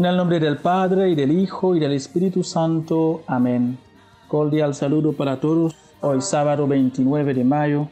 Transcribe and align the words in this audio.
En 0.00 0.06
el 0.06 0.16
nombre 0.16 0.40
del 0.40 0.56
Padre 0.56 1.10
y 1.10 1.14
del 1.14 1.30
Hijo 1.30 1.76
y 1.76 1.78
del 1.78 1.92
Espíritu 1.92 2.42
Santo. 2.42 3.22
Amén. 3.26 3.76
Cordial 4.28 4.74
saludo 4.74 5.12
para 5.12 5.38
todos. 5.38 5.76
Hoy 6.00 6.22
sábado 6.22 6.66
29 6.66 7.34
de 7.34 7.44
mayo. 7.44 7.86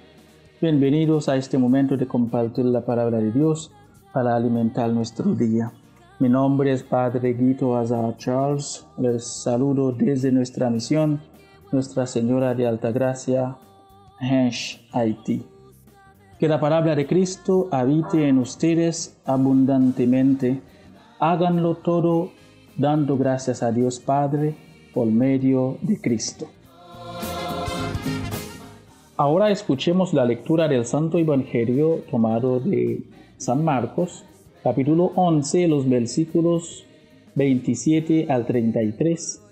Bienvenidos 0.59 1.29
a 1.29 1.37
este 1.37 1.59
momento 1.59 1.99
de 1.99 2.07
compartir 2.07 2.65
la 2.65 2.81
palabra 2.81 3.19
de 3.19 3.31
Dios 3.31 3.71
para 4.15 4.35
alimentar 4.35 4.89
nuestro 4.89 5.35
día. 5.35 5.71
Mi 6.19 6.31
nombre 6.31 6.73
es 6.73 6.83
Padre 6.83 7.35
Guido 7.35 7.77
Azar 7.77 8.17
Charles. 8.17 8.87
Les 8.97 9.27
saludo 9.27 9.93
desde 9.93 10.33
nuestra 10.33 10.71
misión, 10.71 11.21
Nuestra 11.73 12.07
Señora 12.07 12.55
de 12.55 12.67
Altagracia, 12.67 13.59
Hensh, 14.19 14.81
Haití. 14.93 15.45
Que 16.39 16.49
la 16.49 16.59
palabra 16.59 16.97
de 16.97 17.07
Cristo 17.07 17.69
habite 17.71 18.27
en 18.29 18.39
ustedes 18.39 19.21
abundantemente 19.27 20.63
háganlo 21.21 21.77
todo 21.77 22.31
dando 22.77 23.17
gracias 23.17 23.63
a 23.63 23.73
Dios 23.73 23.99
Padre 23.99 24.55
por 24.95 25.07
medio 25.07 25.79
de 25.83 26.01
Cristo. 26.01 26.47
Ahora 29.17 29.51
escuchemos 29.51 30.15
la 30.15 30.25
lectura 30.25 30.69
del 30.69 30.85
Santo 30.85 31.19
Evangelio 31.19 32.05
tomado 32.09 32.61
de 32.61 33.03
San 33.37 33.65
Marcos, 33.65 34.25
capítulo 34.63 35.13
11, 35.17 35.67
los 35.67 35.89
versículos 35.89 36.85
27 37.35 38.27
al 38.31 38.47
33. 38.47 39.43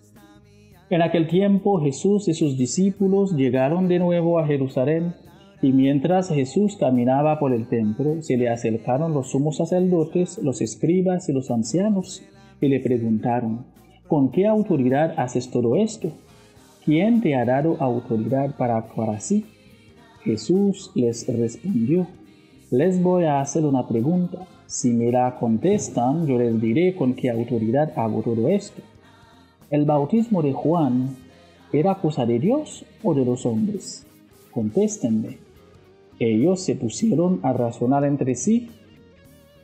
En 0.91 1.03
aquel 1.03 1.27
tiempo 1.27 1.81
Jesús 1.81 2.29
y 2.29 2.35
sus 2.35 2.57
discípulos 2.57 3.33
llegaron 3.33 3.89
de 3.89 3.99
nuevo 3.99 4.39
a 4.39 4.47
Jerusalén 4.47 5.15
y 5.63 5.73
mientras 5.73 6.29
Jesús 6.29 6.77
caminaba 6.79 7.39
por 7.39 7.53
el 7.53 7.67
templo, 7.67 8.21
se 8.21 8.37
le 8.37 8.49
acercaron 8.49 9.15
los 9.15 9.31
sumos 9.31 9.57
sacerdotes, 9.57 10.39
los 10.39 10.61
escribas 10.61 11.29
y 11.29 11.33
los 11.33 11.51
ancianos, 11.51 12.23
y 12.61 12.69
le 12.69 12.81
preguntaron, 12.81 13.65
¿con 14.07 14.31
qué 14.31 14.47
autoridad 14.47 15.15
haces 15.17 15.51
todo 15.51 15.77
esto? 15.77 16.13
¿Quién 16.85 17.21
te 17.21 17.35
ha 17.35 17.45
dado 17.45 17.77
autoridad 17.81 18.55
para 18.57 18.77
actuar 18.77 19.11
así? 19.11 19.45
Jesús 20.23 20.91
les 20.95 21.27
respondió, 21.27 22.07
les 22.71 23.03
voy 23.03 23.25
a 23.25 23.41
hacer 23.41 23.65
una 23.65 23.87
pregunta. 23.87 24.47
Si 24.67 24.91
me 24.91 25.11
la 25.11 25.37
contestan, 25.39 26.27
yo 26.27 26.39
les 26.39 26.61
diré 26.61 26.95
con 26.97 27.15
qué 27.15 27.31
autoridad 27.31 27.93
hago 27.97 28.23
todo 28.23 28.49
esto. 28.49 28.83
¿El 29.71 29.85
bautismo 29.85 30.43
de 30.43 30.53
Juan 30.53 31.17
era 31.73 31.95
cosa 31.97 32.27
de 32.27 32.39
Dios 32.39 32.85
o 33.03 33.15
de 33.15 33.25
los 33.25 33.47
hombres? 33.47 34.07
Contéstenme. 34.51 35.46
Ellos 36.19 36.61
se 36.61 36.75
pusieron 36.75 37.41
a 37.43 37.53
razonar 37.53 38.05
entre 38.05 38.35
sí. 38.35 38.69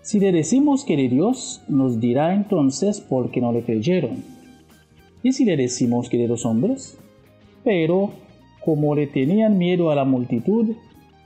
Si 0.02 0.20
le 0.20 0.32
decimos 0.32 0.84
que 0.84 0.96
de 0.96 1.08
Dios, 1.08 1.62
nos 1.68 2.00
dirá 2.00 2.34
entonces 2.34 3.00
por 3.00 3.30
qué 3.30 3.40
no 3.40 3.52
le 3.52 3.62
creyeron. 3.62 4.24
¿Y 5.22 5.32
si 5.32 5.44
le 5.44 5.56
decimos 5.56 6.08
que 6.08 6.18
de 6.18 6.28
los 6.28 6.44
hombres? 6.44 6.98
Pero, 7.62 8.10
como 8.64 8.94
le 8.94 9.06
tenían 9.06 9.58
miedo 9.58 9.90
a 9.90 9.94
la 9.94 10.04
multitud, 10.04 10.74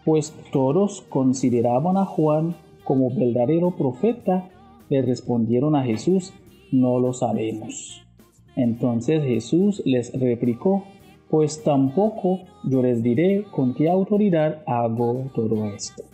pues 0.05 0.35
todos 0.53 1.01
consideraban 1.09 1.97
a 1.97 2.05
Juan 2.05 2.55
como 2.85 3.11
verdadero 3.11 3.73
profeta, 3.73 4.49
le 4.89 5.03
respondieron 5.03 5.75
a 5.75 5.83
Jesús, 5.83 6.33
no 6.71 7.01
lo 7.01 7.13
sabemos. 7.13 8.07
Entonces 8.55 9.25
Jesús 9.25 9.83
les 9.85 10.13
replicó, 10.19 10.85
pues 11.31 11.63
tampoco 11.63 12.41
yo 12.65 12.83
les 12.83 13.03
diré 13.03 13.45
con 13.51 13.75
qué 13.75 13.89
autoridad 13.91 14.63
hago 14.67 15.31
todo 15.35 15.67
esto. 15.67 16.05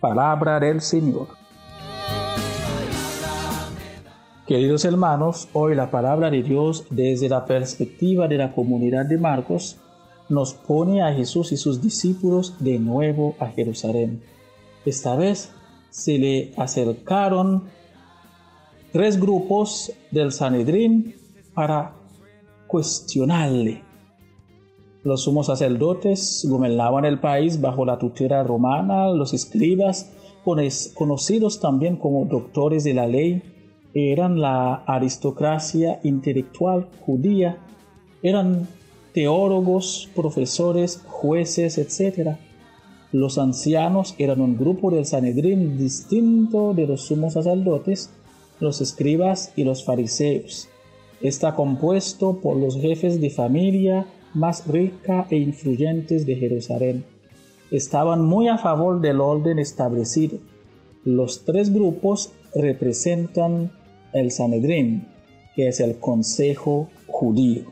Palabra 0.00 0.60
del 0.60 0.80
Señor. 0.80 1.28
Queridos 4.46 4.84
hermanos, 4.84 5.48
hoy 5.52 5.74
la 5.74 5.90
palabra 5.90 6.30
de 6.30 6.42
Dios 6.42 6.84
desde 6.90 7.28
la 7.28 7.44
perspectiva 7.44 8.28
de 8.28 8.36
la 8.36 8.52
comunidad 8.52 9.06
de 9.06 9.16
Marcos 9.16 9.78
nos 10.28 10.52
pone 10.54 11.02
a 11.02 11.12
Jesús 11.14 11.52
y 11.52 11.56
sus 11.56 11.80
discípulos 11.80 12.56
de 12.58 12.78
nuevo 12.78 13.34
a 13.38 13.46
Jerusalén. 13.46 14.22
Esta 14.84 15.14
vez 15.14 15.52
se 15.90 16.18
le 16.18 16.52
acercaron 16.56 17.64
tres 18.92 19.18
grupos 19.18 19.92
del 20.10 20.32
Sanedrín 20.32 21.14
para 21.54 21.92
cuestionarle 22.66 23.91
los 25.04 25.22
sumos 25.22 25.46
sacerdotes 25.46 26.46
gobernaban 26.48 27.04
el 27.04 27.18
país 27.18 27.60
bajo 27.60 27.84
la 27.84 27.98
tutela 27.98 28.42
romana, 28.44 29.10
los 29.10 29.34
escribas, 29.34 30.12
conocidos 30.94 31.60
también 31.60 31.96
como 31.96 32.24
doctores 32.24 32.84
de 32.84 32.94
la 32.94 33.06
ley, 33.06 33.42
eran 33.94 34.40
la 34.40 34.74
aristocracia 34.86 36.00
intelectual 36.02 36.88
judía, 37.04 37.58
eran 38.22 38.68
teólogos, 39.12 40.08
profesores, 40.14 41.02
jueces, 41.06 41.78
etc. 41.78 42.36
Los 43.10 43.38
ancianos 43.38 44.14
eran 44.18 44.40
un 44.40 44.56
grupo 44.56 44.90
del 44.90 45.04
Sanedrín 45.04 45.76
distinto 45.76 46.74
de 46.74 46.86
los 46.86 47.02
sumos 47.02 47.34
sacerdotes, 47.34 48.10
los 48.60 48.80
escribas 48.80 49.52
y 49.56 49.64
los 49.64 49.84
fariseos. 49.84 50.68
Está 51.20 51.54
compuesto 51.54 52.38
por 52.40 52.56
los 52.56 52.76
jefes 52.76 53.20
de 53.20 53.30
familia, 53.30 54.06
más 54.34 54.66
rica 54.66 55.26
e 55.30 55.36
influyentes 55.36 56.26
de 56.26 56.36
Jerusalén. 56.36 57.04
Estaban 57.70 58.24
muy 58.24 58.48
a 58.48 58.58
favor 58.58 59.00
del 59.00 59.20
orden 59.20 59.58
establecido. 59.58 60.38
Los 61.04 61.44
tres 61.44 61.72
grupos 61.72 62.32
representan 62.54 63.72
el 64.12 64.30
Sanedrín, 64.30 65.08
que 65.56 65.68
es 65.68 65.80
el 65.80 65.98
Consejo 65.98 66.88
Judío. 67.06 67.64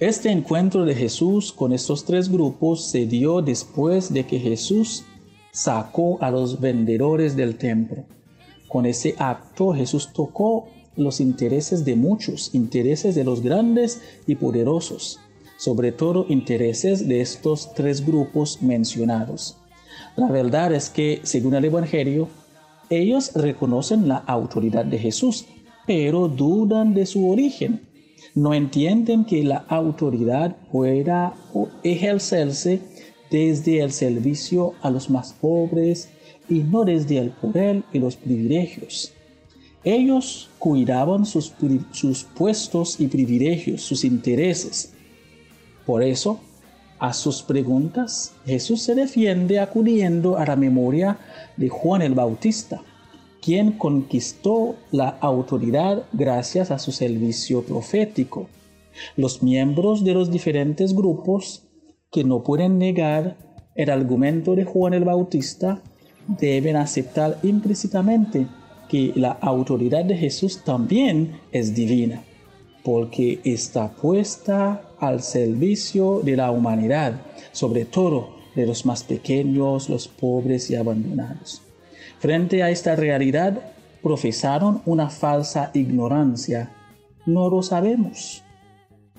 Este 0.00 0.30
encuentro 0.30 0.84
de 0.84 0.94
Jesús 0.94 1.52
con 1.52 1.72
estos 1.72 2.04
tres 2.04 2.30
grupos 2.30 2.84
se 2.84 3.06
dio 3.06 3.42
después 3.42 4.12
de 4.12 4.26
que 4.26 4.38
Jesús 4.38 5.04
sacó 5.50 6.22
a 6.22 6.30
los 6.30 6.60
vendedores 6.60 7.34
del 7.34 7.56
templo. 7.56 8.04
Con 8.68 8.86
ese 8.86 9.16
acto 9.18 9.72
Jesús 9.72 10.12
tocó 10.12 10.68
los 10.98 11.20
intereses 11.20 11.84
de 11.84 11.96
muchos, 11.96 12.54
intereses 12.54 13.14
de 13.14 13.24
los 13.24 13.40
grandes 13.40 14.02
y 14.26 14.34
poderosos, 14.34 15.20
sobre 15.56 15.92
todo 15.92 16.26
intereses 16.28 17.08
de 17.08 17.22
estos 17.22 17.72
tres 17.74 18.04
grupos 18.04 18.60
mencionados. 18.60 19.56
La 20.16 20.28
verdad 20.28 20.74
es 20.74 20.90
que, 20.90 21.20
según 21.22 21.54
el 21.54 21.64
Evangelio, 21.64 22.28
ellos 22.90 23.32
reconocen 23.34 24.08
la 24.08 24.16
autoridad 24.16 24.84
de 24.84 24.98
Jesús, 24.98 25.46
pero 25.86 26.28
dudan 26.28 26.92
de 26.92 27.06
su 27.06 27.28
origen. 27.30 27.82
No 28.34 28.52
entienden 28.52 29.24
que 29.24 29.42
la 29.44 29.64
autoridad 29.68 30.56
pueda 30.70 31.34
ejercerse 31.82 32.80
desde 33.30 33.80
el 33.80 33.92
servicio 33.92 34.74
a 34.82 34.90
los 34.90 35.10
más 35.10 35.32
pobres 35.32 36.08
y 36.48 36.60
no 36.60 36.84
desde 36.84 37.18
el 37.18 37.30
poder 37.30 37.82
y 37.92 37.98
los 37.98 38.16
privilegios. 38.16 39.12
Ellos 39.84 40.50
cuidaban 40.58 41.24
sus, 41.24 41.52
puestos 42.36 43.00
y 43.00 43.06
privilegios, 43.06 43.82
sus 43.82 44.04
intereses. 44.04 44.92
Por 45.86 46.02
eso, 46.02 46.40
a 46.98 47.12
sus 47.12 47.42
preguntas, 47.42 48.34
Jesús 48.44 48.82
se 48.82 48.94
defiende 48.94 49.60
acudiendo 49.60 50.36
a 50.36 50.44
la 50.44 50.56
memoria 50.56 51.18
de 51.56 51.68
Juan 51.68 52.02
el 52.02 52.14
Bautista, 52.14 52.82
quien 53.40 53.72
conquistó 53.72 54.74
la 54.90 55.10
autoridad 55.20 56.04
gracias 56.12 56.72
a 56.72 56.78
su 56.78 56.90
servicio 56.90 57.62
profético. 57.62 58.48
Los 59.16 59.44
miembros 59.44 60.02
de 60.02 60.12
los 60.12 60.30
diferentes 60.30 60.92
grupos 60.92 61.62
que 62.10 62.24
no 62.24 62.42
pueden 62.42 62.78
negar 62.78 63.36
el 63.76 63.90
argumento 63.90 64.56
de 64.56 64.64
Juan 64.64 64.92
el 64.92 65.04
Bautista 65.04 65.80
deben 66.26 66.74
aceptar 66.74 67.38
implícitamente 67.44 68.48
que 68.88 69.12
la 69.14 69.32
autoridad 69.32 70.04
de 70.04 70.16
Jesús 70.16 70.62
también 70.64 71.40
es 71.52 71.74
divina, 71.74 72.22
porque 72.82 73.40
está 73.44 73.90
puesta 73.92 74.82
al 74.98 75.22
servicio 75.22 76.20
de 76.22 76.36
la 76.36 76.50
humanidad, 76.50 77.20
sobre 77.52 77.84
todo 77.84 78.36
de 78.54 78.66
los 78.66 78.86
más 78.86 79.04
pequeños, 79.04 79.88
los 79.88 80.08
pobres 80.08 80.70
y 80.70 80.74
abandonados. 80.74 81.62
Frente 82.18 82.62
a 82.62 82.70
esta 82.70 82.96
realidad, 82.96 83.72
profesaron 84.02 84.82
una 84.86 85.10
falsa 85.10 85.70
ignorancia. 85.74 86.72
No 87.26 87.48
lo 87.50 87.62
sabemos. 87.62 88.42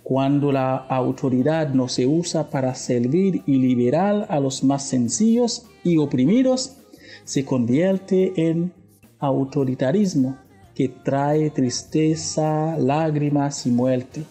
Cuando 0.03 0.51
la 0.51 0.75
autoridad 0.75 1.69
no 1.69 1.87
se 1.87 2.07
usa 2.07 2.49
para 2.49 2.73
servir 2.75 3.43
y 3.45 3.57
liberar 3.57 4.25
a 4.29 4.39
los 4.39 4.63
más 4.63 4.83
sencillos 4.87 5.67
y 5.83 5.97
oprimidos, 5.97 6.77
se 7.23 7.45
convierte 7.45 8.33
en 8.49 8.73
autoritarismo 9.19 10.37
que 10.73 10.89
trae 10.89 11.49
tristeza, 11.49 12.77
lágrimas 12.77 13.65
y 13.65 13.71
muerte. 13.71 14.23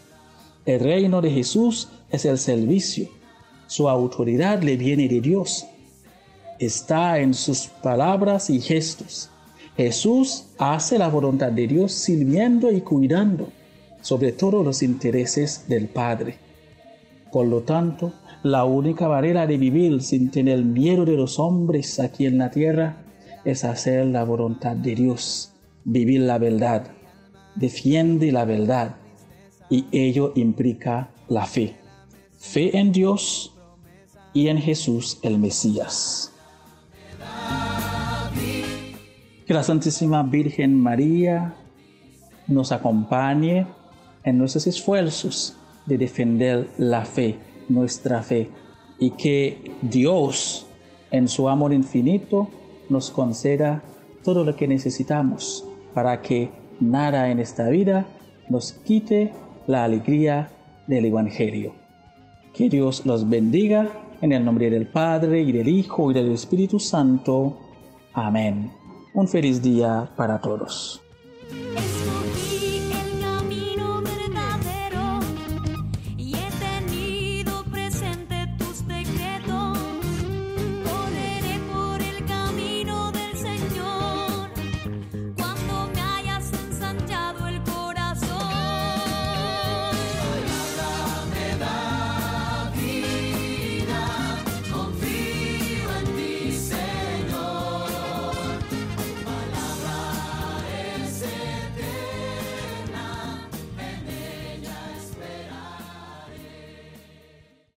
El 0.65 0.81
reino 0.81 1.21
de 1.21 1.31
Jesús 1.31 1.89
es 2.11 2.25
el 2.25 2.39
servicio. 2.39 3.09
Su 3.67 3.89
autoridad 3.89 4.63
le 4.63 4.77
viene 4.77 5.09
de 5.09 5.21
Dios. 5.21 5.67
Está 6.59 7.19
en 7.19 7.35
sus 7.35 7.67
palabras 7.67 8.51
y 8.51 8.61
gestos. 8.61 9.31
Jesús 9.77 10.47
hace 10.59 10.99
la 10.99 11.09
voluntad 11.09 11.53
de 11.53 11.67
Dios 11.67 11.93
sirviendo 11.93 12.73
y 12.73 12.81
cuidando 12.81 13.53
sobre 14.01 14.33
todo 14.33 14.63
los 14.63 14.83
intereses 14.83 15.67
del 15.69 15.89
Padre. 15.89 16.37
Por 17.33 17.47
lo 17.47 17.61
tanto, 17.61 18.13
la 18.43 18.65
única 18.65 19.09
manera 19.09 19.47
de 19.47 19.59
vivir 19.59 20.03
sin 20.03 20.31
tener 20.31 20.65
miedo 20.65 21.05
de 21.05 21.17
los 21.17 21.39
hombres 21.39 22.01
aquí 22.01 22.27
en 22.27 22.39
la 22.39 22.51
tierra 22.51 22.97
es 23.49 23.65
hacer 23.65 24.05
la 24.05 24.25
voluntad 24.25 24.77
de 24.77 24.95
Dios, 24.95 25.55
vivir 25.83 26.21
la 26.21 26.37
verdad, 26.37 26.91
defiende 27.55 28.31
la 28.31 28.45
verdad 28.45 28.97
y 29.71 29.87
ello 29.91 30.33
implica 30.37 31.09
la 31.29 31.47
fe. 31.47 31.77
Fe 32.37 32.77
en 32.77 32.93
Dios 32.93 33.55
y 34.35 34.49
en 34.49 34.59
Jesús 34.59 35.19
el 35.23 35.39
Mesías. 35.39 36.31
Que 39.47 39.55
la 39.55 39.63
Santísima 39.63 40.23
Virgen 40.25 40.79
María 40.79 41.55
nos 42.49 42.71
acompañe 42.71 43.67
en 44.25 44.37
nuestros 44.37 44.67
esfuerzos 44.67 45.57
de 45.87 45.97
defender 45.97 46.69
la 46.77 47.07
fe, 47.07 47.39
nuestra 47.71 48.23
fe, 48.23 48.51
y 48.99 49.13
que 49.13 49.73
Dios, 49.81 50.67
en 51.11 51.29
su 51.29 51.49
amor 51.49 51.73
infinito, 51.73 52.51
nos 52.89 53.11
conceda 53.11 53.83
todo 54.23 54.45
lo 54.45 54.57
que 54.57 54.69
necesitamos 54.69 55.67
para 55.95 56.21
que 56.23 56.51
nada 56.81 57.31
en 57.31 57.39
esta 57.39 57.69
vida 57.69 58.07
nos 58.49 58.73
quite 58.73 59.33
la 59.67 59.85
alegría 59.85 60.51
del 60.87 61.07
Evangelio. 61.07 61.75
Que 62.55 62.69
Dios 62.69 63.05
los 63.07 63.29
bendiga 63.29 63.91
en 64.21 64.33
el 64.33 64.45
nombre 64.45 64.71
del 64.71 64.87
Padre 64.87 65.43
y 65.43 65.53
del 65.53 65.69
Hijo 65.69 66.11
y 66.11 66.15
del 66.15 66.33
Espíritu 66.33 66.79
Santo. 66.79 67.59
Amén. 68.15 68.71
Un 69.15 69.29
feliz 69.29 69.63
día 69.63 70.11
para 70.17 70.41
todos. 70.41 71.08